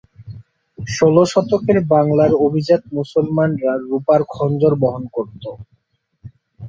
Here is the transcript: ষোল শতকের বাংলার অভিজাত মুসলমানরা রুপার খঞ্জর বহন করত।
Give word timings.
ষোল 0.79 1.15
শতকের 1.25 1.77
বাংলার 1.91 2.31
অভিজাত 2.45 2.81
মুসলমানরা 2.97 3.71
রুপার 3.83 4.21
খঞ্জর 4.31 4.73
বহন 4.81 5.03
করত। 5.15 5.43